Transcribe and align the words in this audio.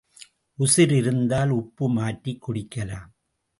உசிர் 0.59 0.93
இருந்தால் 0.93 1.49
உப்பு 1.49 1.89
மாற்றிக் 1.89 2.41
குடிக்கலாம். 2.41 3.09